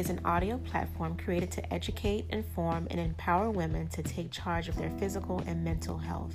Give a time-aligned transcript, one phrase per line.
[0.00, 4.76] is an audio platform created to educate, inform, and empower women to take charge of
[4.76, 6.34] their physical and mental health.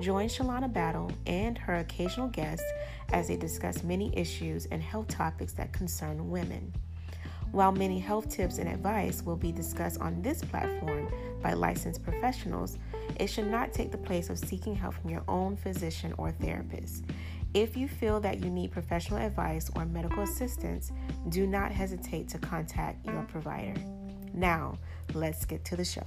[0.00, 2.64] Join Shalana Battle and her occasional guests
[3.12, 6.72] as they discuss many issues and health topics that concern women.
[7.52, 11.12] While many health tips and advice will be discussed on this platform
[11.42, 12.78] by licensed professionals,
[13.20, 17.04] it should not take the place of seeking help from your own physician or therapist.
[17.54, 20.90] If you feel that you need professional advice or medical assistance,
[21.28, 23.80] do not hesitate to contact your provider.
[24.32, 24.76] Now,
[25.14, 26.02] let's get to the show.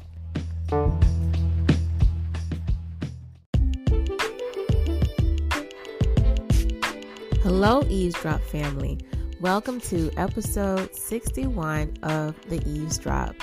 [7.44, 9.00] Hello, Eavesdrop family.
[9.40, 13.36] Welcome to episode 61 of The Eavesdrop.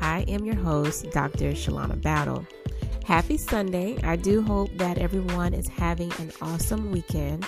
[0.00, 1.52] I am your host, Dr.
[1.52, 2.46] Shalana Battle.
[3.10, 3.98] Happy Sunday.
[4.04, 7.44] I do hope that everyone is having an awesome weekend.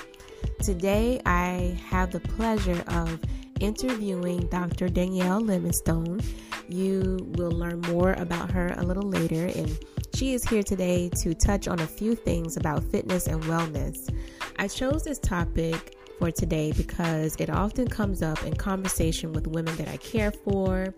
[0.61, 3.21] Today, I have the pleasure of
[3.61, 4.89] interviewing Dr.
[4.89, 6.21] Danielle Livingstone.
[6.69, 9.79] You will learn more about her a little later, and
[10.17, 14.13] she is here today to touch on a few things about fitness and wellness.
[14.59, 19.75] I chose this topic for today because it often comes up in conversation with women
[19.77, 20.95] that I care for.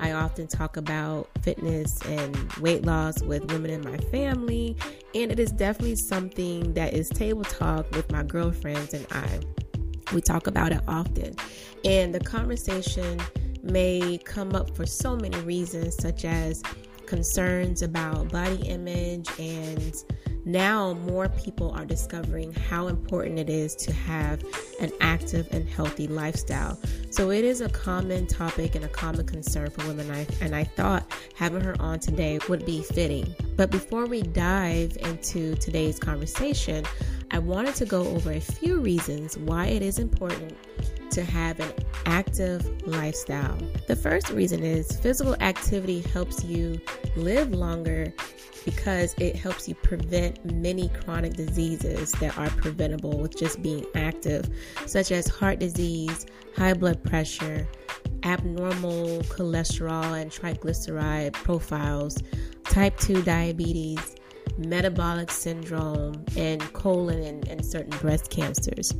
[0.00, 4.76] I often talk about fitness and weight loss with women in my family,
[5.14, 9.40] and it is definitely something that is table talk with my girlfriends and I.
[10.14, 11.34] We talk about it often,
[11.84, 13.20] and the conversation
[13.62, 16.62] may come up for so many reasons, such as
[17.06, 19.94] concerns about body image and
[20.44, 24.42] now more people are discovering how important it is to have
[24.80, 26.78] an active and healthy lifestyle.
[27.10, 31.10] So it is a common topic and a common concern for women, and I thought
[31.34, 33.34] having her on today would be fitting.
[33.56, 36.84] But before we dive into today's conversation,
[37.30, 40.56] I wanted to go over a few reasons why it is important
[41.10, 41.72] to have an
[42.06, 43.58] active lifestyle.
[43.86, 46.80] The first reason is physical activity helps you
[47.16, 48.12] live longer
[48.64, 54.48] because it helps you prevent many chronic diseases that are preventable with just being active,
[54.86, 56.26] such as heart disease,
[56.56, 57.66] high blood pressure,
[58.24, 62.22] abnormal cholesterol and triglyceride profiles,
[62.64, 64.16] type 2 diabetes,
[64.58, 68.92] metabolic syndrome, and colon and, and certain breast cancers.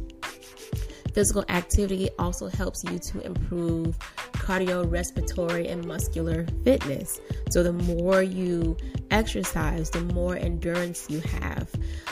[1.18, 3.98] Physical activity also helps you to improve
[4.34, 7.20] cardiorespiratory and muscular fitness.
[7.50, 8.76] So, the more you
[9.10, 11.68] exercise, the more endurance you have.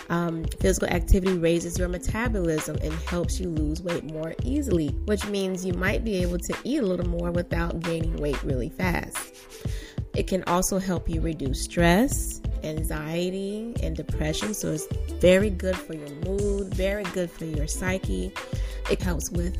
[0.09, 5.65] Um, physical activity raises your metabolism and helps you lose weight more easily, which means
[5.65, 9.37] you might be able to eat a little more without gaining weight really fast.
[10.17, 14.55] It can also help you reduce stress, anxiety, and depression.
[14.55, 14.87] So it's
[15.21, 18.33] very good for your mood, very good for your psyche.
[18.91, 19.57] It helps with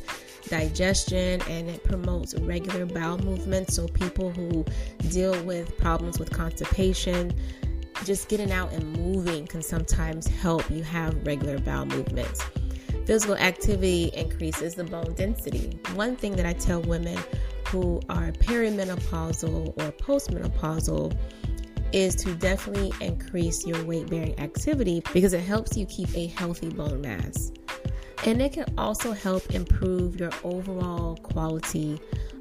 [0.47, 3.75] digestion and it promotes regular bowel movements.
[3.75, 4.65] So, people who
[5.09, 7.33] deal with problems with constipation,
[8.05, 12.43] just getting out and moving can sometimes help you have regular bowel movements.
[13.05, 15.79] Physical activity increases the bone density.
[15.95, 17.17] One thing that I tell women
[17.67, 21.17] who are perimenopausal or postmenopausal
[21.91, 26.69] is to definitely increase your weight bearing activity because it helps you keep a healthy
[26.69, 27.51] bone mass.
[28.25, 31.99] And it can also help improve your overall quality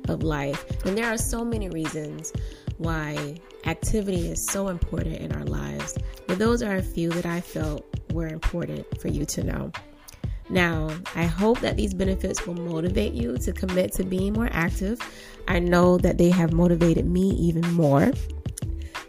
[0.08, 0.64] of life.
[0.84, 2.32] And there are so many reasons
[2.78, 5.98] why activity is so important in our lives.
[6.26, 9.72] But those are a few that I felt were important for you to know.
[10.48, 15.00] Now, I hope that these benefits will motivate you to commit to being more active.
[15.48, 18.12] I know that they have motivated me even more.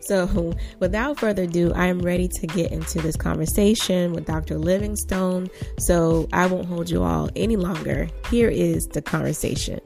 [0.07, 4.57] So, without further ado, I am ready to get into this conversation with Dr.
[4.57, 5.50] Livingstone.
[5.79, 8.07] So, I won't hold you all any longer.
[8.31, 9.81] Here is the conversation.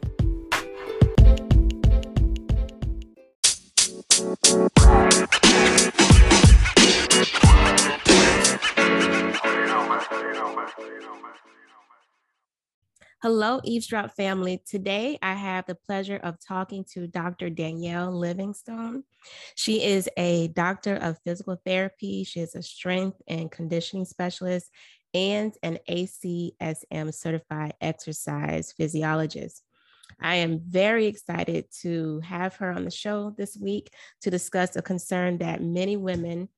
[13.23, 14.63] Hello, Eavesdrop family.
[14.67, 17.51] Today I have the pleasure of talking to Dr.
[17.51, 19.03] Danielle Livingstone.
[19.53, 24.71] She is a doctor of physical therapy, she is a strength and conditioning specialist,
[25.13, 29.61] and an ACSM certified exercise physiologist.
[30.19, 34.81] I am very excited to have her on the show this week to discuss a
[34.81, 36.49] concern that many women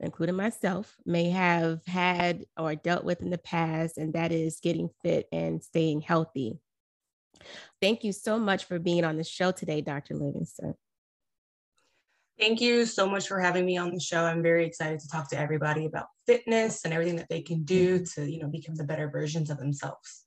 [0.00, 4.90] including myself, may have had or dealt with in the past, and that is getting
[5.02, 6.58] fit and staying healthy.
[7.80, 10.14] Thank you so much for being on the show today, Dr.
[10.14, 10.74] Livingstone.
[12.38, 14.24] Thank you so much for having me on the show.
[14.24, 18.04] I'm very excited to talk to everybody about fitness and everything that they can do
[18.14, 20.25] to, you know, become the better versions of themselves.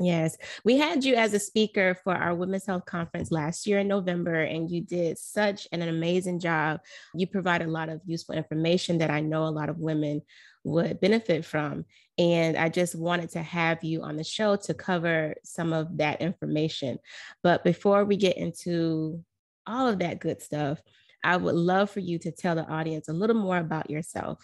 [0.00, 3.88] Yes, we had you as a speaker for our Women's Health Conference last year in
[3.88, 6.80] November, and you did such an amazing job.
[7.14, 10.22] You provide a lot of useful information that I know a lot of women
[10.62, 11.84] would benefit from.
[12.16, 16.20] And I just wanted to have you on the show to cover some of that
[16.20, 16.98] information.
[17.42, 19.24] But before we get into
[19.66, 20.80] all of that good stuff,
[21.24, 24.38] I would love for you to tell the audience a little more about yourself.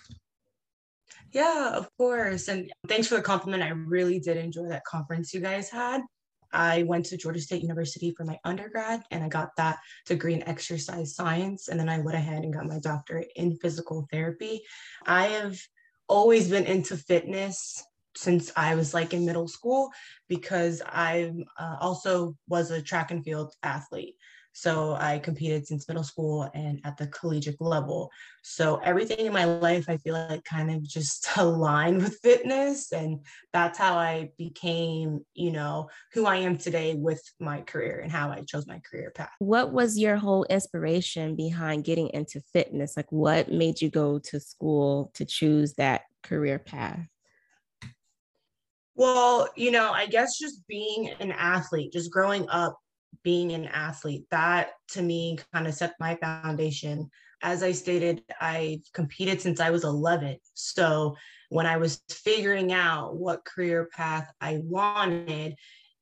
[1.32, 2.48] Yeah, of course.
[2.48, 3.62] And thanks for the compliment.
[3.62, 6.02] I really did enjoy that conference you guys had.
[6.52, 10.48] I went to Georgia State University for my undergrad and I got that degree in
[10.48, 11.68] exercise science.
[11.68, 14.62] And then I went ahead and got my doctorate in physical therapy.
[15.04, 15.58] I have
[16.08, 17.82] always been into fitness
[18.16, 19.90] since I was like in middle school
[20.28, 24.14] because I uh, also was a track and field athlete.
[24.56, 28.10] So I competed since middle school and at the collegiate level.
[28.44, 32.92] So everything in my life, I feel like kind of just aligned with fitness.
[32.92, 38.12] And that's how I became, you know, who I am today with my career and
[38.12, 39.32] how I chose my career path.
[39.40, 42.96] What was your whole inspiration behind getting into fitness?
[42.96, 47.08] Like, what made you go to school to choose that career path?
[48.94, 52.78] Well, you know, I guess just being an athlete, just growing up
[53.22, 54.24] being an athlete.
[54.30, 57.10] That to me kind of set my foundation.
[57.42, 60.38] As I stated, I've competed since I was 11.
[60.54, 61.16] So
[61.50, 65.54] when I was figuring out what career path I wanted,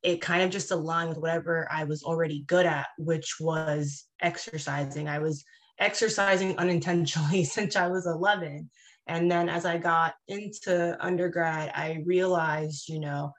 [0.03, 5.09] it kind of just aligned with whatever I was already good at, which was exercising.
[5.09, 5.45] I was
[5.79, 8.71] exercising unintentionally since I was 11.
[9.07, 13.33] And then as I got into undergrad, I realized, you know,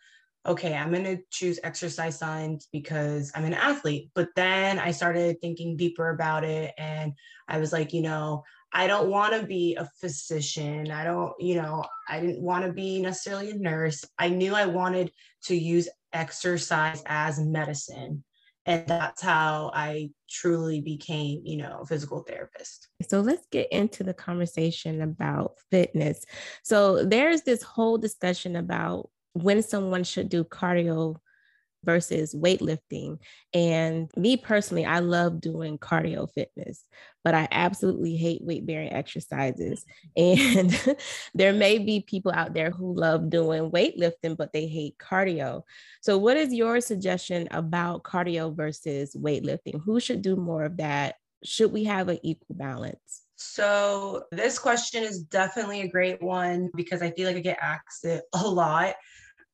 [0.45, 4.09] okay, I'm going to choose exercise science because I'm an athlete.
[4.13, 6.73] But then I started thinking deeper about it.
[6.77, 7.13] And
[7.47, 8.43] I was like, you know,
[8.73, 10.91] I don't want to be a physician.
[10.91, 14.03] I don't, you know, I didn't want to be necessarily a nurse.
[14.17, 15.11] I knew I wanted
[15.45, 18.23] to use exercise as medicine.
[18.65, 22.87] And that's how I truly became, you know, a physical therapist.
[23.07, 26.25] So let's get into the conversation about fitness.
[26.63, 31.17] So there's this whole discussion about when someone should do cardio
[31.83, 33.19] versus weightlifting.
[33.53, 36.83] And me personally, I love doing cardio fitness,
[37.23, 39.85] but I absolutely hate weight bearing exercises.
[40.15, 40.97] And
[41.33, 45.63] there may be people out there who love doing weightlifting, but they hate cardio.
[46.01, 49.81] So, what is your suggestion about cardio versus weightlifting?
[49.83, 51.15] Who should do more of that?
[51.43, 53.23] Should we have an equal balance?
[53.37, 58.05] So, this question is definitely a great one because I feel like I get asked
[58.05, 58.95] it a lot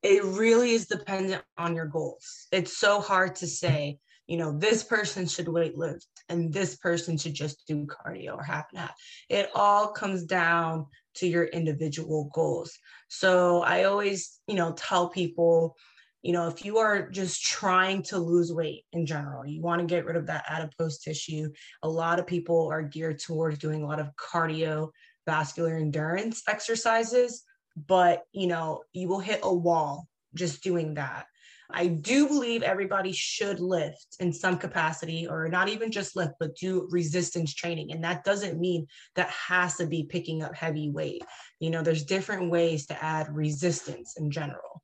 [0.02, 2.48] it really is dependent on your goals.
[2.52, 7.18] It's so hard to say, you know, this person should weight lift and this person
[7.18, 8.96] should just do cardio or half and half.
[9.28, 10.86] It all comes down
[11.16, 12.78] to your individual goals.
[13.08, 15.76] So I always, you know, tell people,
[16.22, 19.88] you know, if you are just trying to lose weight in general, you want to
[19.88, 21.50] get rid of that adipose tissue.
[21.82, 27.44] A lot of people are geared towards doing a lot of cardiovascular endurance exercises
[27.88, 31.26] but you know you will hit a wall just doing that.
[31.72, 36.56] I do believe everybody should lift in some capacity or not even just lift but
[36.56, 37.92] do resistance training.
[37.92, 41.24] And that doesn't mean that has to be picking up heavy weight.
[41.60, 44.82] You know there's different ways to add resistance in general.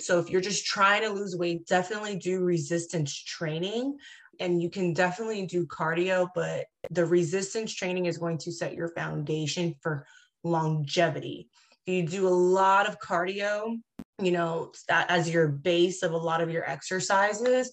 [0.00, 3.96] So if you're just trying to lose weight definitely do resistance training.
[4.40, 8.88] And you can definitely do cardio but the resistance training is going to set your
[8.88, 10.06] foundation for
[10.44, 11.48] longevity
[11.88, 13.76] you do a lot of cardio,
[14.20, 17.72] you know, that as your base of a lot of your exercises,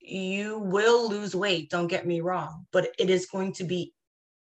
[0.00, 1.70] you will lose weight.
[1.70, 3.92] Don't get me wrong, but it is going to be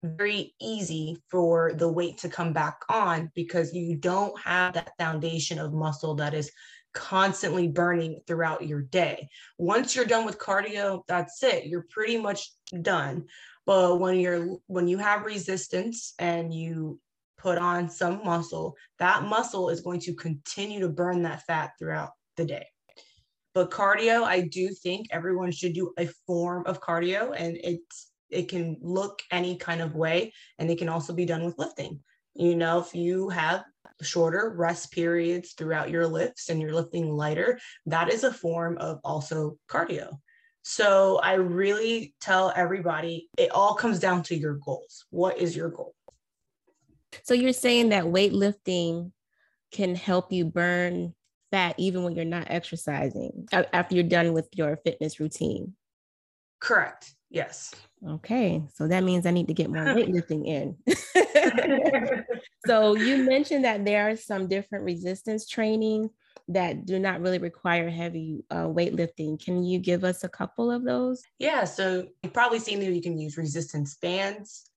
[0.03, 5.59] very easy for the weight to come back on because you don't have that foundation
[5.59, 6.51] of muscle that is
[6.93, 9.27] constantly burning throughout your day.
[9.57, 11.65] Once you're done with cardio, that's it.
[11.65, 13.25] You're pretty much done.
[13.65, 16.99] But when you're when you have resistance and you
[17.41, 22.11] put on some muscle, that muscle is going to continue to burn that fat throughout
[22.37, 22.65] the day.
[23.53, 28.47] But cardio, I do think everyone should do a form of cardio and it's it
[28.47, 31.99] can look any kind of way and it can also be done with lifting.
[32.33, 33.65] You know, if you have
[34.01, 38.99] shorter rest periods throughout your lifts and you're lifting lighter, that is a form of
[39.03, 40.17] also cardio.
[40.63, 45.05] So I really tell everybody it all comes down to your goals.
[45.09, 45.93] What is your goal?
[47.23, 49.11] So you're saying that weightlifting
[49.71, 51.13] can help you burn
[51.51, 55.73] fat even when you're not exercising after you're done with your fitness routine?
[56.59, 57.15] Correct.
[57.29, 57.73] Yes.
[58.07, 58.63] Okay.
[58.73, 60.77] So that means I need to get more weightlifting in.
[62.65, 66.09] so you mentioned that there are some different resistance training
[66.47, 69.43] that do not really require heavy uh, weightlifting.
[69.43, 71.21] Can you give us a couple of those?
[71.39, 74.70] Yeah, so you've probably seen that you can use resistance bands.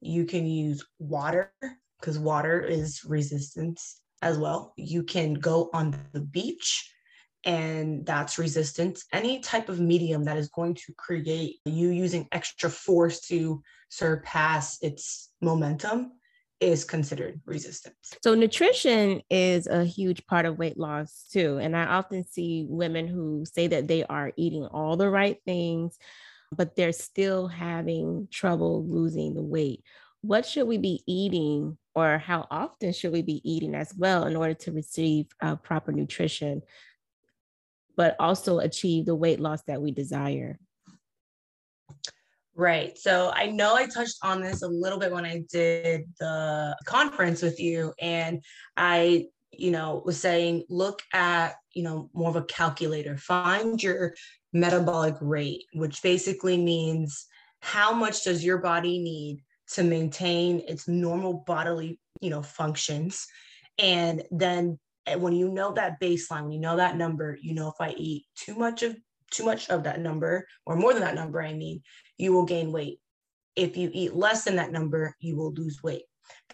[0.00, 1.52] You can use water
[1.98, 4.72] because water is resistance as well.
[4.76, 6.90] You can go on the beach
[7.44, 9.04] and that's resistance.
[9.12, 14.82] Any type of medium that is going to create you using extra force to surpass
[14.82, 16.12] its momentum
[16.60, 17.96] is considered resistance.
[18.22, 21.58] So, nutrition is a huge part of weight loss too.
[21.58, 25.98] And I often see women who say that they are eating all the right things,
[26.52, 29.82] but they're still having trouble losing the weight.
[30.22, 34.36] What should we be eating, or how often should we be eating as well in
[34.36, 36.62] order to receive uh, proper nutrition,
[37.96, 40.58] but also achieve the weight loss that we desire?
[42.54, 42.98] Right.
[42.98, 47.40] So I know I touched on this a little bit when I did the conference
[47.40, 48.44] with you, and
[48.76, 53.16] I, you know, was saying look at, you know, more of a calculator.
[53.16, 54.14] Find your
[54.52, 57.26] metabolic rate, which basically means
[57.60, 59.42] how much does your body need
[59.72, 63.26] to maintain its normal bodily, you know, functions.
[63.78, 67.68] And then eh, when you know that baseline, when you know that number, you know
[67.68, 68.96] if I eat too much of
[69.30, 71.82] too much of that number or more than that number, I mean,
[72.18, 72.98] you will gain weight.
[73.54, 76.02] If you eat less than that number, you will lose weight.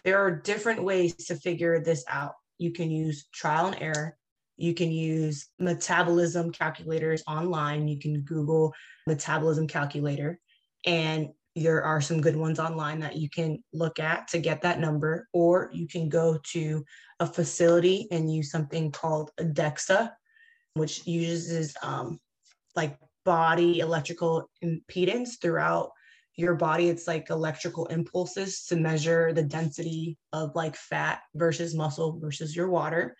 [0.03, 2.33] There are different ways to figure this out.
[2.57, 4.17] You can use trial and error.
[4.57, 7.87] You can use metabolism calculators online.
[7.87, 8.73] You can Google
[9.05, 10.39] metabolism calculator,
[10.85, 14.79] and there are some good ones online that you can look at to get that
[14.79, 16.83] number, or you can go to
[17.19, 20.11] a facility and use something called DEXA,
[20.73, 22.19] which uses um,
[22.75, 25.91] like body electrical impedance throughout
[26.37, 26.87] your body.
[26.87, 32.69] It's like electrical impulses to measure the density of like fat versus muscle versus your
[32.69, 33.17] water,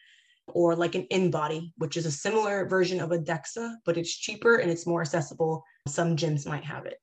[0.48, 4.58] or like an InBody which is a similar version of a DEXA, but it's cheaper
[4.58, 5.64] and it's more accessible.
[5.88, 7.00] Some gyms might have it.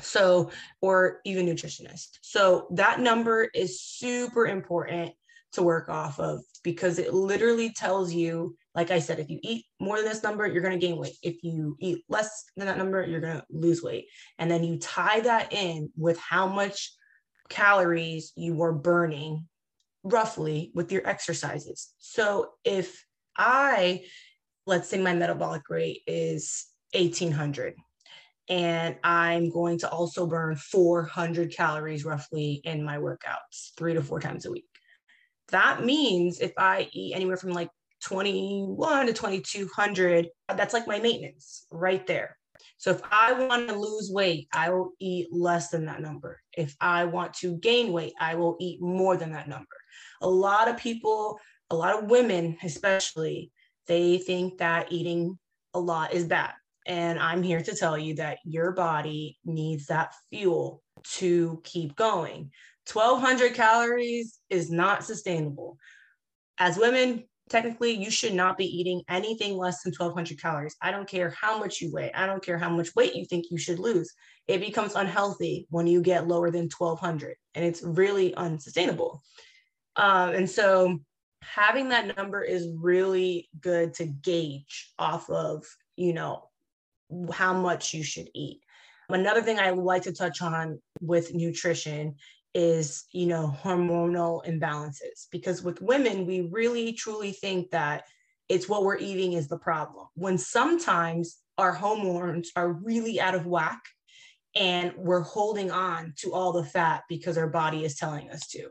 [0.00, 0.50] So,
[0.80, 2.18] or even nutritionist.
[2.22, 5.12] So that number is super important
[5.52, 9.66] to work off of because it literally tells you like I said, if you eat
[9.80, 11.16] more than this number, you're going to gain weight.
[11.22, 14.06] If you eat less than that number, you're going to lose weight.
[14.38, 16.92] And then you tie that in with how much
[17.50, 19.46] calories you were burning
[20.02, 21.92] roughly with your exercises.
[21.98, 23.04] So if
[23.36, 24.04] I,
[24.66, 27.74] let's say my metabolic rate is 1800
[28.48, 34.18] and I'm going to also burn 400 calories roughly in my workouts three to four
[34.18, 34.66] times a week.
[35.50, 37.68] That means if I eat anywhere from like
[38.02, 42.36] 21 to 2200 that's like my maintenance right there.
[42.78, 46.40] So if i want to lose weight i will eat less than that number.
[46.56, 49.66] If i want to gain weight i will eat more than that number.
[50.20, 51.38] A lot of people
[51.70, 53.50] a lot of women especially
[53.86, 55.38] they think that eating
[55.74, 56.52] a lot is bad.
[56.86, 62.50] And i'm here to tell you that your body needs that fuel to keep going.
[62.92, 65.78] 1200 calories is not sustainable.
[66.58, 70.76] As women technically you should not be eating anything less than 1200 calories.
[70.80, 72.12] I don't care how much you weigh.
[72.12, 74.12] I don't care how much weight you think you should lose.
[74.48, 79.22] It becomes unhealthy when you get lower than 1200 and it's really unsustainable.
[79.96, 80.98] Um, and so
[81.42, 85.64] having that number is really good to gauge off of
[85.96, 86.48] you know
[87.32, 88.60] how much you should eat.
[89.08, 92.14] Another thing i like to touch on with nutrition
[92.54, 98.04] is you know hormonal imbalances because with women we really truly think that
[98.48, 103.46] it's what we're eating is the problem when sometimes our hormones are really out of
[103.46, 103.80] whack
[104.54, 108.68] and we're holding on to all the fat because our body is telling us to.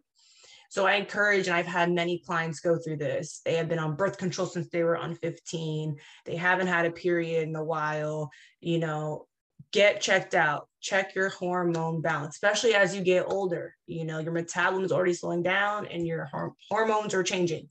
[0.69, 3.41] So i encourage and i've had many clients go through this.
[3.43, 6.91] They have been on birth control since they were on 15 they haven't had a
[6.91, 9.25] period in a while you know
[9.71, 10.67] get checked out.
[10.81, 13.75] Check your hormone balance especially as you get older.
[13.87, 16.29] You know your metabolism is already slowing down and your
[16.69, 17.69] hormones are changing.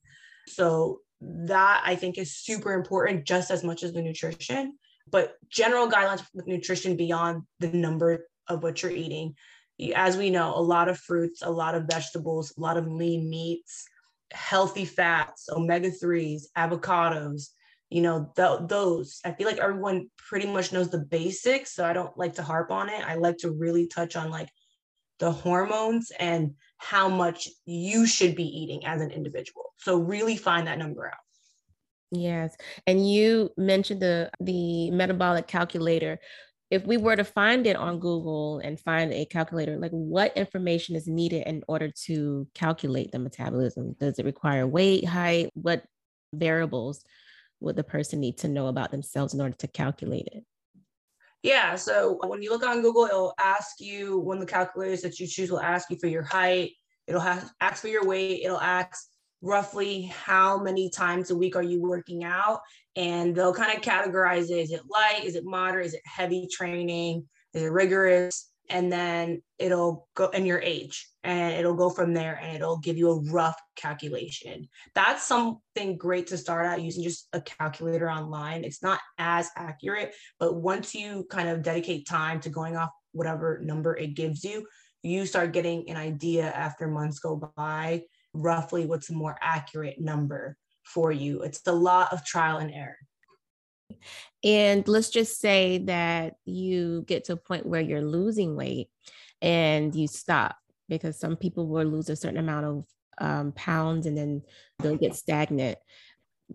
[0.49, 4.79] So that i think is super important just as much as the nutrition.
[5.11, 9.35] But general guidelines with nutrition beyond the number of what you're eating.
[9.95, 13.29] As we know a lot of fruits a lot of vegetables a lot of lean
[13.29, 13.87] meats
[14.33, 17.49] healthy fats omega 3s avocados
[17.91, 21.93] you know th- those i feel like everyone pretty much knows the basics so i
[21.93, 23.05] don't like to harp on it.
[23.07, 24.49] I like to really touch on like
[25.21, 29.75] the hormones and how much you should be eating as an individual.
[29.77, 31.19] So really find that number out.
[32.11, 32.57] Yes.
[32.87, 36.19] And you mentioned the the metabolic calculator.
[36.71, 40.97] If we were to find it on google and find a calculator like what information
[40.97, 43.95] is needed in order to calculate the metabolism?
[44.01, 45.51] Does it require weight height?
[45.55, 45.85] What
[46.33, 47.05] variables
[47.61, 50.45] would the person need to know about themselves in order to calculate it?
[51.43, 51.77] Yeah.
[51.77, 55.51] So when you look on Google, it'll ask you of the calculators that you choose
[55.51, 56.73] will ask you for your height.
[57.07, 58.43] It'll have, ask for your weight.
[58.45, 59.09] It'll ask
[59.43, 62.61] roughly how many times a week are you working out,
[62.95, 65.23] and they'll kind of categorize it: is it light?
[65.25, 65.87] Is it moderate?
[65.87, 67.27] Is it heavy training?
[67.55, 68.50] Is it rigorous?
[68.71, 72.97] And then it'll go and your age and it'll go from there and it'll give
[72.97, 74.69] you a rough calculation.
[74.95, 78.65] That's something great to start out using just a calculator online.
[78.65, 83.61] It's not as accurate but once you kind of dedicate time to going off whatever
[83.63, 84.67] number it gives you
[85.03, 88.03] you start getting an idea after months go by
[88.35, 91.43] roughly what's a more accurate number for you.
[91.43, 92.99] It's a lot of trial and error
[94.43, 98.89] and let's just say that you get to a point where you're losing weight
[99.43, 100.57] and you stop
[100.89, 102.85] because some people will lose a certain amount of
[103.19, 104.43] um, pounds and then
[104.79, 105.79] they'll get stagnant.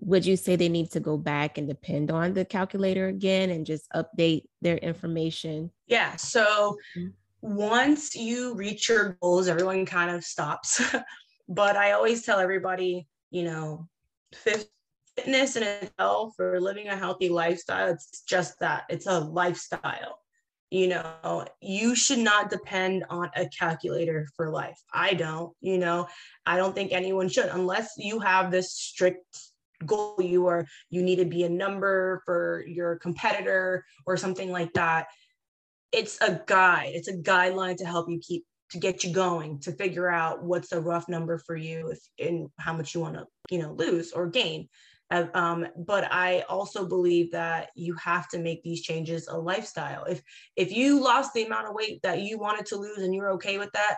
[0.02, 3.66] Would you say they need to go back and depend on the calculator again and
[3.66, 5.72] just update their information?
[5.88, 6.16] Yeah.
[6.18, 7.10] So mm-hmm.
[7.42, 10.82] once you reach your goals, everyone kind of stops.
[11.48, 13.88] but I always tell everybody, you know,
[14.34, 14.68] 50,
[15.16, 20.20] fitness in itself for living a healthy lifestyle it's just that it's a lifestyle
[20.72, 21.46] you know?
[21.62, 24.80] You should not depend on a calculator for life.
[24.92, 26.08] I don't you know?
[26.46, 29.24] I don't think anyone should unless you have this strict
[29.86, 34.74] goal you are you need to be a number for your competitor or something like
[34.74, 35.08] that.
[35.92, 39.72] It's a guide it's a guideline to help you keep to get you going to
[39.72, 43.26] figure out what's a rough number for you if and how much you want to
[43.50, 44.68] you know lose or gain
[45.12, 50.04] um, but I also believe that you have to make these changes a lifestyle.
[50.06, 50.22] If
[50.56, 53.58] if you lost the amount of weight that you wanted to lose and you're okay
[53.58, 53.98] with that,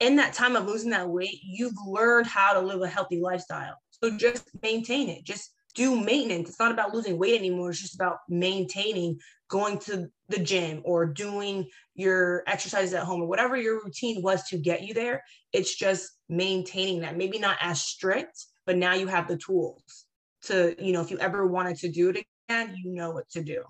[0.00, 3.76] in that time of losing that weight, you've learned how to live a healthy lifestyle.
[3.90, 5.24] So just maintain it.
[5.24, 6.48] Just do maintenance.
[6.48, 7.70] It's not about losing weight anymore.
[7.70, 13.26] It's just about maintaining going to the gym or doing your exercises at home or
[13.26, 15.22] whatever your routine was to get you there.
[15.52, 17.16] It's just maintaining that.
[17.16, 20.03] Maybe not as strict, but now you have the tools
[20.46, 23.42] to, you know, if you ever wanted to do it again, you know what to
[23.42, 23.62] do.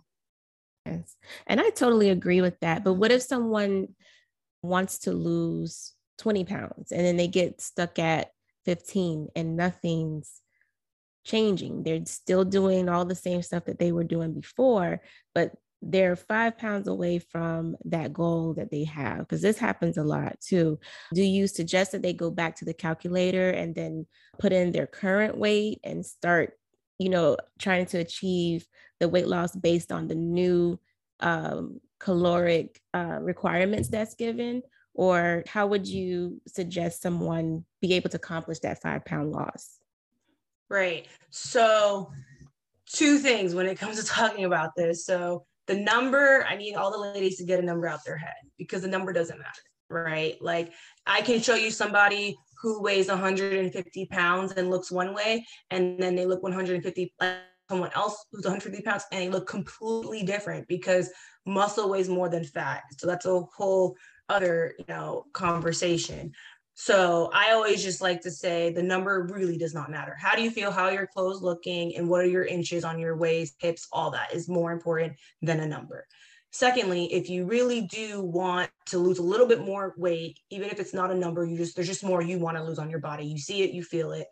[0.86, 1.16] Yes.
[1.46, 2.84] And I totally agree with that.
[2.84, 3.88] But what if someone
[4.62, 8.30] wants to lose 20 pounds and then they get stuck at
[8.64, 10.40] 15 and nothing's
[11.24, 11.82] changing?
[11.82, 15.00] They're still doing all the same stuff that they were doing before,
[15.34, 15.52] but
[15.86, 20.40] they're five pounds away from that goal that they have because this happens a lot
[20.40, 20.78] too
[21.12, 24.06] do you suggest that they go back to the calculator and then
[24.38, 26.54] put in their current weight and start
[27.04, 28.66] you know, trying to achieve
[28.98, 30.80] the weight loss based on the new
[31.20, 34.62] um, caloric uh, requirements that's given?
[34.94, 39.80] Or how would you suggest someone be able to accomplish that five pound loss?
[40.70, 41.06] Right.
[41.28, 42.10] So,
[42.86, 45.04] two things when it comes to talking about this.
[45.04, 48.32] So, the number, I need all the ladies to get a number out their head
[48.56, 50.36] because the number doesn't matter, right?
[50.40, 50.72] Like,
[51.06, 56.16] I can show you somebody who weighs 150 pounds and looks one way, and then
[56.16, 61.10] they look 150 like someone else who's 150 pounds and they look completely different because
[61.46, 62.82] muscle weighs more than fat.
[62.98, 63.96] So that's a whole
[64.28, 66.32] other, you know, conversation.
[66.74, 70.16] So I always just like to say the number really does not matter.
[70.18, 70.72] How do you feel?
[70.72, 71.96] How your clothes looking?
[71.96, 73.86] And what are your inches on your waist, hips?
[73.92, 76.06] All that is more important than a number.
[76.54, 80.78] Secondly, if you really do want to lose a little bit more weight, even if
[80.78, 83.00] it's not a number, you just there's just more you want to lose on your
[83.00, 83.26] body.
[83.26, 84.28] You see it, you feel it.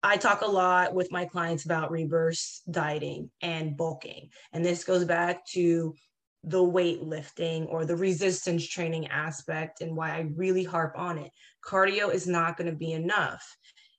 [0.00, 4.28] I talk a lot with my clients about reverse dieting and bulking.
[4.52, 5.92] And this goes back to
[6.44, 11.32] the weight lifting or the resistance training aspect and why I really harp on it.
[11.66, 13.44] Cardio is not going to be enough.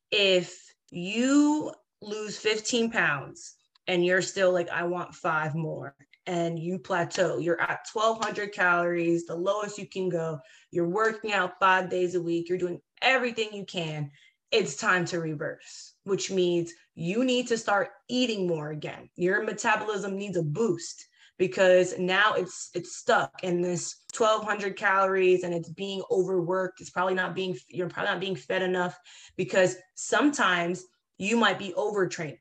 [0.09, 0.57] If
[0.89, 3.55] you lose 15 pounds
[3.87, 5.97] and you're still like, I want five more,
[6.31, 7.39] and you plateau.
[7.39, 10.39] You're at 1200 calories, the lowest you can go.
[10.71, 12.47] You're working out five days a week.
[12.47, 14.09] You're doing everything you can.
[14.49, 19.09] It's time to reverse, which means you need to start eating more again.
[19.17, 21.05] Your metabolism needs a boost
[21.37, 27.15] because now it's it's stuck in this 1200 calories and it's being overworked it's probably
[27.15, 28.99] not being you're probably not being fed enough
[29.37, 30.85] because sometimes
[31.17, 32.37] you might be overtrained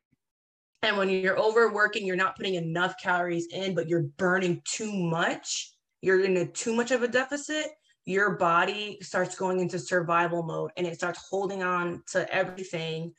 [0.83, 5.73] and when you're overworking, you're not putting enough calories in, but you're burning too much,
[6.01, 7.66] you're in a too much of a deficit,
[8.07, 13.12] your body starts going into survival mode and it starts holding on to everything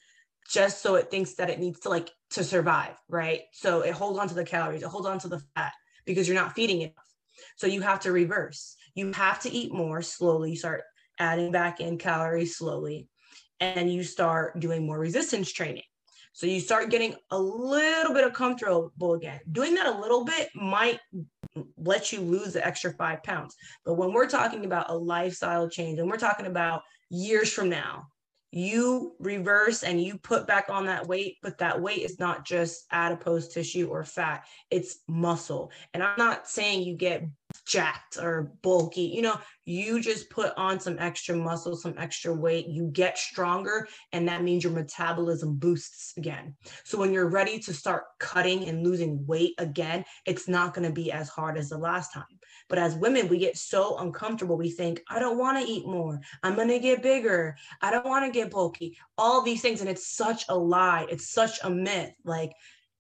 [0.50, 3.42] just so it thinks that it needs to like to survive, right?
[3.54, 5.74] So it holds on to the calories, it holds on to the fat
[6.06, 6.96] because you're not feeding enough.
[7.58, 8.76] So you have to reverse.
[8.96, 10.84] You have to eat more slowly, start
[11.20, 13.08] adding back in calories slowly,
[13.60, 15.84] and you start doing more resistance training.
[16.34, 19.40] So you start getting a little bit of comfortable again.
[19.52, 21.00] Doing that a little bit might
[21.78, 23.56] let you lose the extra five pounds.
[23.84, 28.08] But when we're talking about a lifestyle change and we're talking about years from now,
[28.54, 32.86] you reverse and you put back on that weight, but that weight is not just
[32.92, 35.72] adipose tissue or fat, it's muscle.
[35.94, 37.24] And I'm not saying you get
[37.66, 42.68] jacked or bulky, you know, you just put on some extra muscle, some extra weight,
[42.68, 46.56] you get stronger, and that means your metabolism boosts again.
[46.84, 50.94] So when you're ready to start cutting and losing weight again, it's not going to
[50.94, 52.24] be as hard as the last time.
[52.68, 54.58] But as women, we get so uncomfortable.
[54.58, 56.20] We think, I don't want to eat more.
[56.42, 57.56] I'm going to get bigger.
[57.82, 58.98] I don't want to get bulky.
[59.18, 59.82] All these things.
[59.82, 61.06] And it's such a lie.
[61.10, 62.14] It's such a myth.
[62.24, 62.54] Like,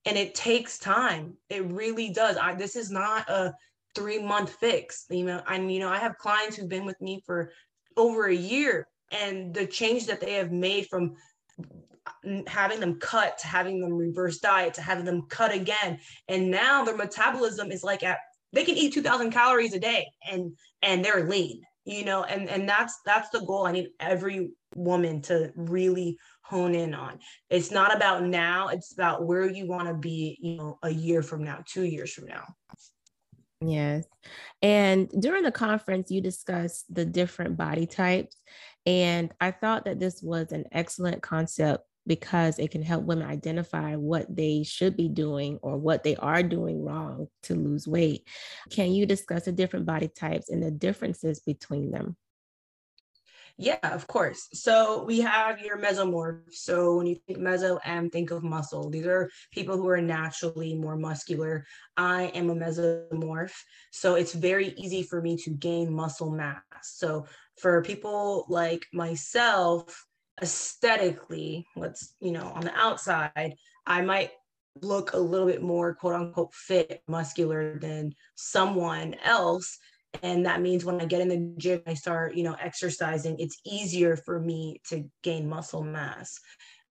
[0.05, 1.37] and it takes time.
[1.49, 2.37] It really does.
[2.37, 3.53] I, this is not a
[3.95, 5.05] three month fix.
[5.09, 7.51] You know, and you know, I have clients who've been with me for
[7.97, 11.15] over a year, and the change that they have made from
[12.47, 16.83] having them cut to having them reverse diet to having them cut again and now
[16.83, 18.17] their metabolism is like at
[18.53, 20.51] they can eat 2000 calories a day and
[20.81, 25.21] and they're lean you know and and that's that's the goal i need every woman
[25.21, 29.93] to really hone in on it's not about now it's about where you want to
[29.93, 32.45] be you know a year from now two years from now
[33.61, 34.05] yes
[34.61, 38.35] and during the conference you discussed the different body types
[38.85, 43.95] and i thought that this was an excellent concept because it can help women identify
[43.95, 48.27] what they should be doing or what they are doing wrong to lose weight.
[48.71, 52.15] Can you discuss the different body types and the differences between them?
[53.61, 54.47] Yeah, of course.
[54.53, 56.51] So we have your mesomorph.
[56.51, 58.89] So when you think meso M, think of muscle.
[58.89, 61.63] These are people who are naturally more muscular.
[61.95, 63.53] I am a mesomorph.
[63.91, 66.63] So it's very easy for me to gain muscle mass.
[66.81, 67.27] So
[67.59, 70.07] for people like myself,
[70.41, 73.53] aesthetically, what's, you know, on the outside,
[73.85, 74.31] I might
[74.81, 79.77] look a little bit more quote unquote fit, muscular than someone else.
[80.23, 83.59] And that means when I get in the gym, I start, you know, exercising, it's
[83.65, 86.37] easier for me to gain muscle mass.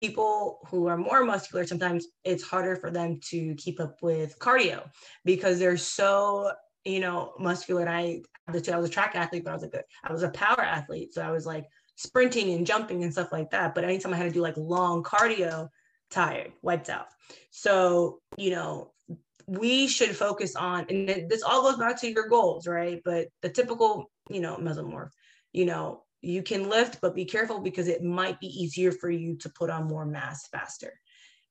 [0.01, 4.87] People who are more muscular, sometimes it's harder for them to keep up with cardio
[5.25, 6.51] because they're so
[6.85, 7.81] you know, muscular.
[7.81, 10.61] And I, I was a track athlete, but I was like, I was a power
[10.61, 11.13] athlete.
[11.13, 11.65] So I was like,
[11.97, 13.75] sprinting and jumping and stuff like that.
[13.75, 15.67] But anytime I had to do like long cardio,
[16.09, 17.07] tired, wiped out.
[17.51, 18.93] So, you know,
[19.47, 23.01] we should focus on, and this all goes back to your goals, right?
[23.03, 25.11] But the typical, you know, mesomorph,
[25.53, 29.37] you know, you can lift, but be careful because it might be easier for you
[29.37, 30.93] to put on more mass faster.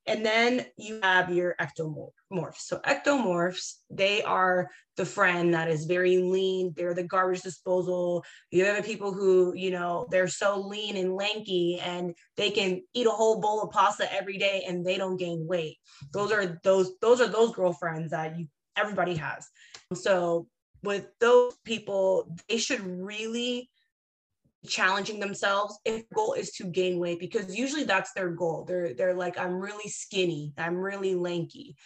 [0.07, 2.59] And then you have your ectomorphs.
[2.59, 6.73] So ectomorphs, they are the friend that is very lean.
[6.77, 8.25] They're the garbage disposal.
[8.51, 13.07] You have people who, you know, they're so lean and lanky and they can eat
[13.07, 15.79] a whole bowl of pasta every day and they don't gain weight.
[16.13, 19.49] Those are those, those are those girlfriends that you everybody has.
[19.95, 20.47] So
[20.83, 23.71] with those people, they should really
[24.67, 28.65] challenging themselves if goal is to gain weight because usually that's their goal.
[28.67, 30.53] They're they're like i'm really skinny.
[30.59, 31.77] I'm really lanky.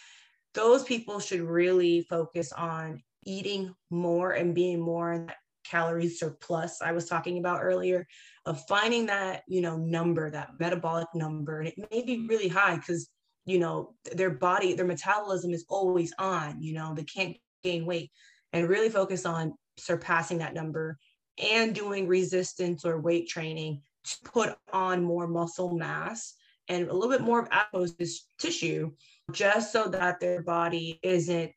[0.53, 6.81] Those people should really focus on eating more and being more in that calorie surplus
[6.81, 8.07] i was talking about earlier
[8.45, 11.59] of finding that you know number that metabolic number.
[11.59, 13.09] And it may be really high because
[13.45, 18.11] you know their body their metabolism is always on you know they can't gain weight.
[18.53, 20.97] And really focus on surpassing that number
[21.37, 26.33] and doing resistance or weight training to put on more muscle mass
[26.67, 28.91] and a little bit more of adipose tissue
[29.31, 31.51] just so that their body isn't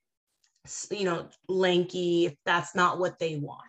[0.91, 3.61] you know lanky if that's not what they want.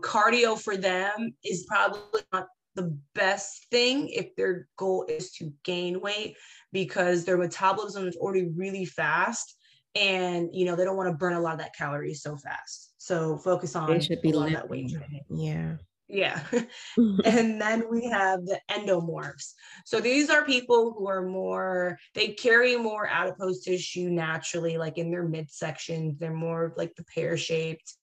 [0.00, 6.00] Cardio for them is probably not the best thing if their goal is to gain
[6.00, 6.36] weight
[6.72, 9.56] because their metabolism is already really fast
[9.96, 12.89] and you know they don't want to burn a lot of that calories so fast
[13.10, 15.74] so focus on they should be that weight training yeah.
[16.12, 16.40] Yeah.
[17.24, 19.52] And then we have the endomorphs.
[19.84, 25.10] So these are people who are more they carry more adipose tissue naturally like in
[25.10, 27.94] their midsection they're more like the pear shaped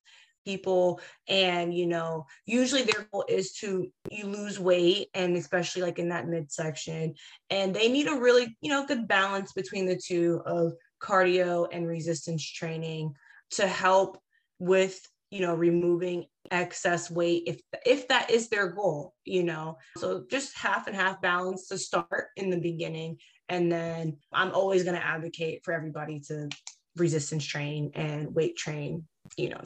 [0.45, 1.01] people.
[1.27, 6.09] And you know usually their goal is to you lose weight and especially like in
[6.09, 7.15] that midsection.
[7.49, 11.87] And they need a really you know good balance between the two of cardio and
[11.87, 13.13] resistance training
[13.51, 14.17] to help
[14.59, 14.99] with
[15.31, 19.77] you know removing excess weight if if that is their goal you know?
[19.97, 23.17] So just half and half balance to start in the beginning.
[23.49, 26.49] And then i'm always going to advocate for everybody to
[26.95, 29.61] resistance train and weight train you know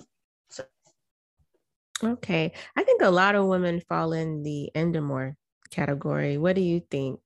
[0.50, 0.64] so.
[2.04, 2.52] Okay.
[2.76, 5.36] I think a lot of women fall in the endomorph
[5.70, 6.38] category.
[6.38, 7.20] What do you think?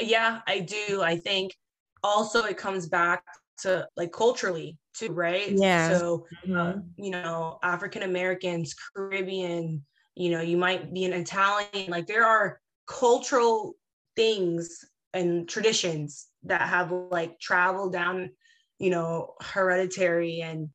[0.00, 1.02] Yeah, I do.
[1.02, 1.54] I think
[2.02, 3.24] also it comes back
[3.58, 5.50] to like culturally too, right?
[5.58, 5.98] Yeah.
[5.98, 9.84] So, uh, you know, African Americans, Caribbean,
[10.14, 13.74] you know, you might be an Italian, like there are cultural
[14.16, 14.84] things
[15.14, 18.30] and traditions that have like traveled down,
[18.78, 20.68] you know, hereditary and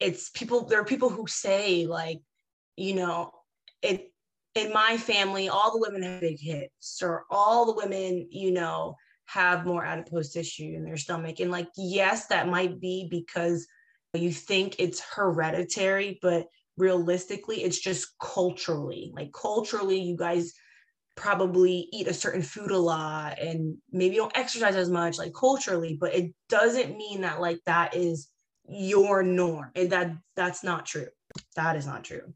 [0.00, 2.20] it's people there are people who say like,
[2.76, 3.30] you know,
[3.82, 4.10] it
[4.54, 8.94] in my family, all the women have big hips, or all the women, you know,
[9.26, 11.40] have more adipose tissue in their stomach.
[11.40, 13.66] And like, yes, that might be because
[14.12, 19.12] you think it's hereditary, but realistically, it's just culturally.
[19.14, 20.52] Like, culturally, you guys
[21.16, 25.96] probably eat a certain food a lot and maybe don't exercise as much, like culturally,
[25.98, 28.28] but it doesn't mean that like that is
[28.68, 29.70] your norm.
[29.74, 31.08] And that that's not true.
[31.56, 32.34] That is not true.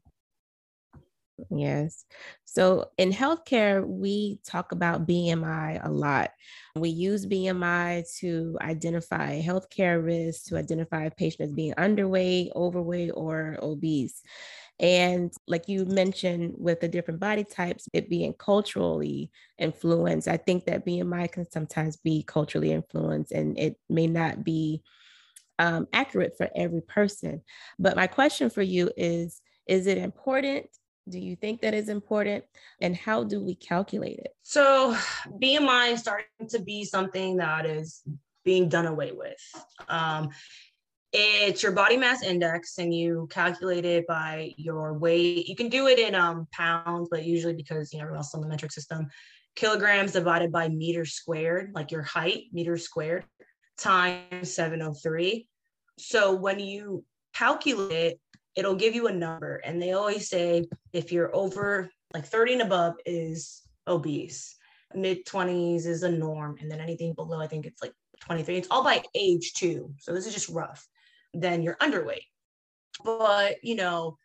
[1.49, 2.05] Yes.
[2.45, 6.31] So in healthcare, we talk about BMI a lot.
[6.75, 13.11] We use BMI to identify healthcare risks, to identify a patient as being underweight, overweight,
[13.13, 14.21] or obese.
[14.79, 20.65] And like you mentioned with the different body types, it being culturally influenced, I think
[20.65, 24.81] that BMI can sometimes be culturally influenced and it may not be
[25.59, 27.41] um, accurate for every person.
[27.77, 30.67] But my question for you is Is it important
[31.07, 32.43] do you think that is important?
[32.81, 34.35] And how do we calculate it?
[34.43, 34.95] So,
[35.41, 38.01] BMI is starting to be something that is
[38.43, 39.37] being done away with.
[39.87, 40.29] Um,
[41.11, 45.47] it's your body mass index, and you calculate it by your weight.
[45.47, 48.41] You can do it in um, pounds, but usually because you know everyone else on
[48.41, 49.07] the metric system,
[49.55, 53.25] kilograms divided by meters squared, like your height, meters squared,
[53.77, 55.47] times 703.
[55.97, 58.19] So when you calculate
[58.55, 59.57] it'll give you a number.
[59.57, 64.55] And they always say if you're over like 30 and above is obese,
[64.93, 66.57] mid 20s is a norm.
[66.59, 68.57] And then anything below, I think it's like 23.
[68.57, 69.93] It's all by age too.
[69.99, 70.87] So this is just rough.
[71.33, 72.25] Then you're underweight.
[73.03, 74.17] But, you know,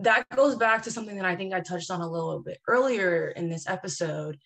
[0.00, 3.28] that goes back to something that I think I touched on a little bit earlier
[3.28, 4.38] in this episode.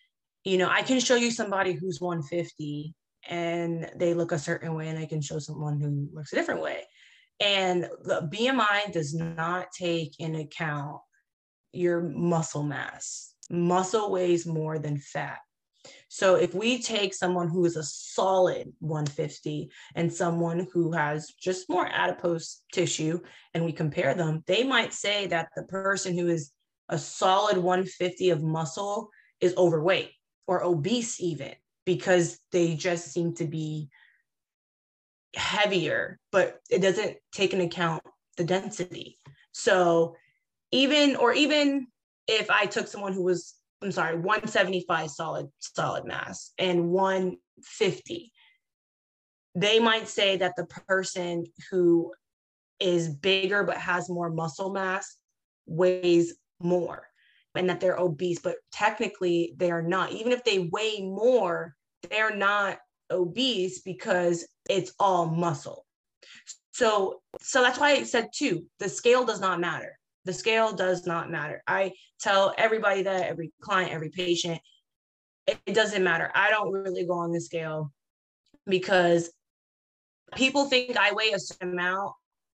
[0.44, 2.94] You know, I can show you somebody who's 150
[3.28, 6.62] and they look a certain way, and I can show someone who looks a different
[6.62, 6.85] way.
[7.40, 11.01] And the BMI does not take in account
[11.72, 13.35] your muscle mass.
[13.51, 15.38] Muscle weighs more than fat.
[16.09, 21.68] So if we take someone who is a solid 150 and someone who has just
[21.68, 23.20] more adipose tissue
[23.55, 26.53] and we compare them, they might say that the person who is
[26.88, 30.11] a solid 150 of muscle is overweight
[30.46, 33.88] or obese even because they just seem to be
[35.35, 38.03] heavier, but it doesn't take into account
[38.37, 39.19] the density.
[39.53, 40.14] So
[40.71, 41.87] even or even
[42.27, 48.33] if I took someone who was I'm sorry, 175 solid solid mass and 150,
[49.55, 52.12] they might say that the person who
[52.81, 55.17] is bigger but has more muscle mass
[55.67, 57.07] weighs more
[57.55, 60.12] and that they're obese, but technically they are not.
[60.12, 61.75] Even if they weigh more,
[62.09, 62.79] they're not
[63.11, 65.85] obese because it's all muscle.
[66.72, 69.98] So, so that's why I said too, the scale does not matter.
[70.24, 71.62] The scale does not matter.
[71.66, 74.61] I tell everybody that, every client, every patient,
[75.46, 76.31] it, it doesn't matter.
[76.35, 77.92] I don't really go on the scale
[78.66, 79.31] because
[80.37, 82.12] people think I weigh a certain amount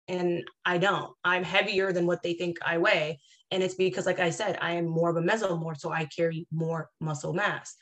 [0.07, 1.13] and I don't.
[1.23, 3.19] I'm heavier than what they think I weigh.
[3.49, 6.47] And it's because, like I said, I am more of a mesomorph, so I carry
[6.51, 7.75] more muscle mass.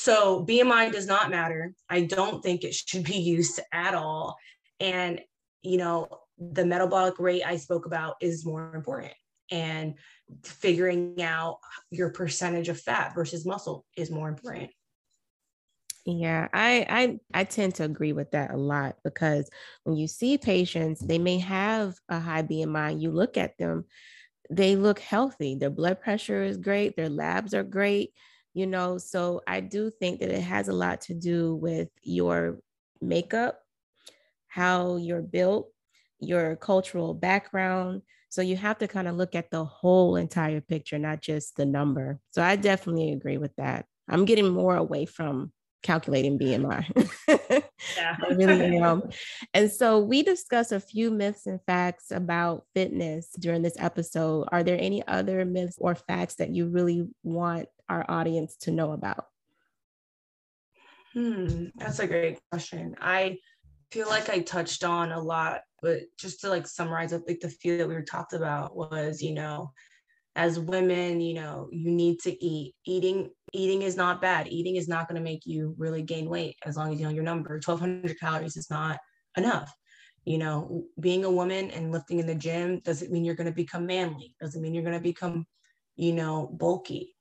[0.00, 1.74] So BMI does not matter.
[1.90, 4.38] I don't think it should be used at all.
[4.80, 5.20] And,
[5.60, 6.08] you know,
[6.38, 9.12] the metabolic rate I spoke about is more important.
[9.50, 9.96] And
[10.42, 11.58] figuring out
[11.90, 14.70] your percentage of fat versus muscle is more important.
[16.06, 19.50] Yeah, I, I I tend to agree with that a lot because
[19.84, 22.98] when you see patients, they may have a high BMI.
[22.98, 23.84] You look at them,
[24.48, 25.56] they look healthy.
[25.56, 26.96] Their blood pressure is great.
[26.96, 28.14] Their labs are great
[28.54, 32.58] you know so i do think that it has a lot to do with your
[33.00, 33.60] makeup
[34.48, 35.70] how you're built
[36.18, 40.98] your cultural background so you have to kind of look at the whole entire picture
[40.98, 45.52] not just the number so i definitely agree with that i'm getting more away from
[45.82, 46.84] calculating BMI.
[47.96, 48.16] yeah.
[48.22, 49.02] I really am.
[49.54, 54.48] And so we discussed a few myths and facts about fitness during this episode.
[54.52, 58.92] Are there any other myths or facts that you really want our audience to know
[58.92, 59.26] about?
[61.12, 62.94] Hmm, that's a great question.
[63.00, 63.38] I
[63.90, 67.48] feel like I touched on a lot, but just to like summarize, I think the
[67.48, 69.72] few that we were talked about was, you know,
[70.36, 72.74] as women, you know, you need to eat.
[72.86, 74.46] Eating eating is not bad.
[74.46, 77.12] Eating is not going to make you really gain weight as long as you know
[77.12, 77.54] your number.
[77.54, 78.98] 1200 calories is not
[79.36, 79.74] enough.
[80.24, 83.52] You know, being a woman and lifting in the gym doesn't mean you're going to
[83.52, 85.46] become manly, doesn't mean you're going to become,
[85.96, 87.14] you know, bulky.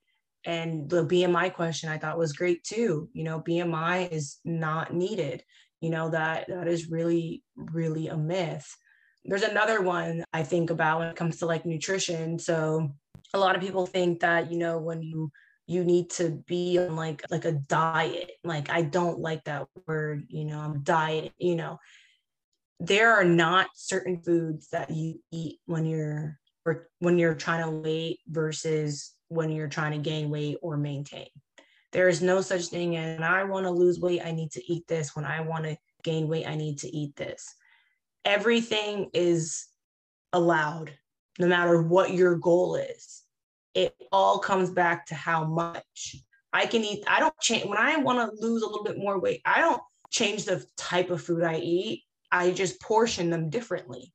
[0.45, 3.10] And the BMI question I thought was great too.
[3.13, 5.43] You know, BMI is not needed.
[5.82, 8.67] You know, that that is really, really a myth.
[9.25, 12.39] There's another one I think about when it comes to like nutrition.
[12.39, 12.95] So
[13.34, 15.32] a lot of people think that, you know, when you
[15.69, 20.25] you need to be on like like a diet like i don't like that word
[20.30, 21.78] you know i'm diet you know
[22.80, 27.69] there are not certain foods that you eat when you're or when you're trying to
[27.69, 31.27] weight versus when you're trying to gain weight or maintain
[31.91, 34.85] there is no such thing as i want to lose weight i need to eat
[34.87, 37.55] this when i want to gain weight i need to eat this
[38.25, 39.67] everything is
[40.33, 40.91] allowed
[41.39, 43.23] no matter what your goal is
[43.75, 46.15] it all comes back to how much
[46.51, 47.03] I can eat.
[47.07, 49.41] I don't change when I want to lose a little bit more weight.
[49.45, 52.03] I don't change the type of food I eat.
[52.31, 54.13] I just portion them differently.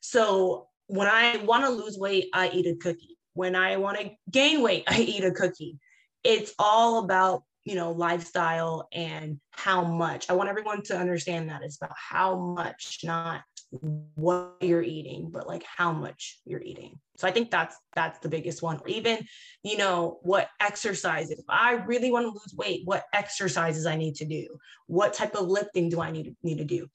[0.00, 3.16] So when I want to lose weight, I eat a cookie.
[3.34, 5.78] When I want to gain weight, I eat a cookie.
[6.24, 10.28] It's all about, you know, lifestyle and how much.
[10.28, 15.46] I want everyone to understand that it's about how much, not what you're eating but
[15.46, 19.24] like how much you're eating so i think that's that's the biggest one or even
[19.62, 24.16] you know what exercises if i really want to lose weight what exercises i need
[24.16, 24.46] to do
[24.88, 26.88] what type of lifting do i need need to do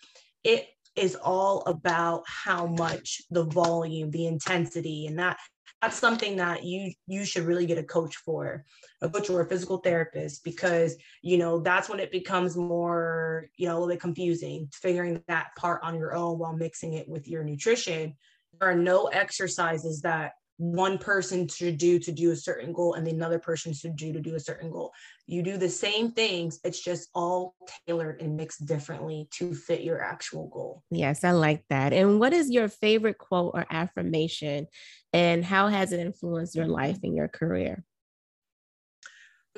[0.43, 0.67] it
[0.98, 5.38] is all about how much the volume the intensity and that
[5.81, 8.65] that's something that you you should really get a coach for
[9.01, 13.67] a coach or a physical therapist because you know that's when it becomes more you
[13.67, 17.27] know a little bit confusing figuring that part on your own while mixing it with
[17.27, 18.15] your nutrition.
[18.59, 23.07] There are no exercises that one person should do to do a certain goal and
[23.07, 24.93] another person should do to do a certain goal.
[25.27, 30.01] You do the same things, it's just all tailored and mixed differently to fit your
[30.01, 30.83] actual goal.
[30.91, 31.91] Yes, I like that.
[31.91, 34.67] And what is your favorite quote or affirmation
[35.11, 37.83] and how has it influenced your life and your career?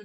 [0.00, 0.04] I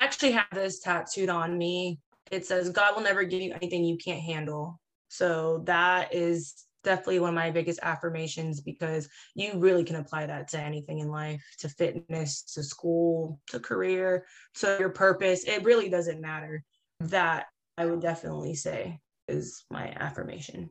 [0.00, 1.98] actually have this tattooed on me.
[2.30, 4.80] It says, God will never give you anything you can't handle.
[5.08, 10.48] So that is definitely one of my biggest affirmations because you really can apply that
[10.48, 15.44] to anything in life to fitness to school to career to your purpose.
[15.44, 16.64] It really doesn't matter.
[17.00, 17.46] That
[17.78, 20.70] i would definitely say is my affirmation.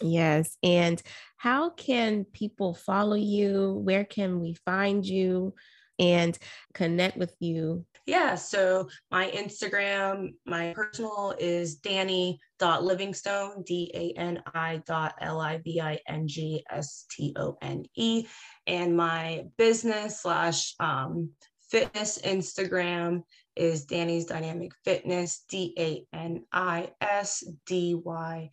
[0.00, 1.02] Yes and
[1.36, 3.80] how can people follow you?
[3.84, 5.54] Where can we find you
[5.98, 6.38] and
[6.74, 7.84] connect with you?
[8.06, 15.14] Yeah, so my Instagram, my personal is Dani.livingstone, Dot livingstone d A N I dot
[15.20, 18.26] L I V I N G S T O N E.
[18.66, 21.30] And my business slash um,
[21.70, 23.22] fitness Instagram
[23.56, 28.50] is Dani's Dynamic Fitness, D A N I S D Y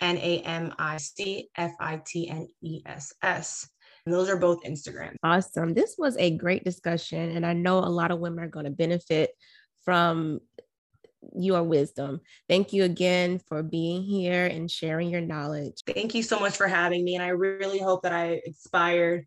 [0.00, 3.68] N A M I C F I T N E S S.
[4.04, 5.14] And those are both Instagram.
[5.22, 5.74] Awesome.
[5.74, 7.36] This was a great discussion.
[7.36, 9.30] And I know a lot of women are going to benefit
[9.84, 10.40] from
[11.34, 12.20] your wisdom.
[12.48, 15.80] Thank you again for being here and sharing your knowledge.
[15.86, 17.14] Thank you so much for having me.
[17.14, 19.26] And I really hope that I inspired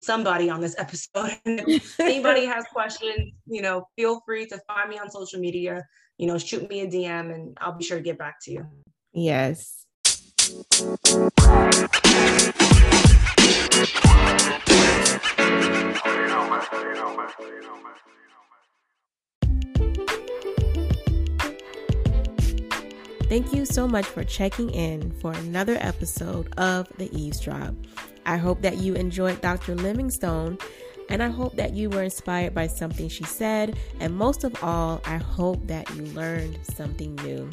[0.00, 1.38] somebody on this episode.
[1.44, 5.84] if anybody has questions, you know, feel free to find me on social media,
[6.18, 8.66] you know, shoot me a DM and I'll be sure to get back to you.
[9.12, 9.86] Yes.
[23.32, 27.74] Thank you so much for checking in for another episode of The Eavesdrop.
[28.26, 29.74] I hope that you enjoyed Dr.
[29.74, 30.58] Livingstone,
[31.08, 35.00] and I hope that you were inspired by something she said, and most of all,
[35.06, 37.48] I hope that you learned something new.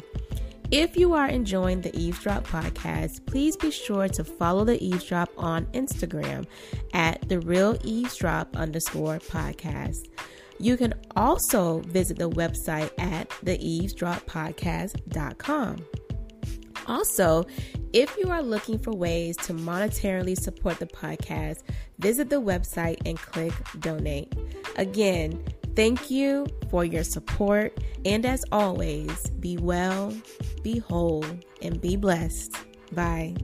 [0.70, 5.64] If you are enjoying the Eavesdrop podcast, please be sure to follow the Eavesdrop on
[5.72, 6.44] Instagram
[6.92, 10.08] at the real eavesdrop underscore podcast.
[10.58, 15.86] You can also visit the website at theeavesdroppodcast.com.
[16.86, 17.44] Also,
[17.92, 21.62] if you are looking for ways to monetarily support the podcast,
[21.98, 24.32] visit the website and click donate.
[24.76, 25.42] Again,
[25.76, 27.78] thank you for your support.
[28.04, 30.12] And as always, be well,
[30.62, 31.24] be whole,
[31.62, 32.56] and be blessed.
[32.92, 33.36] Bye.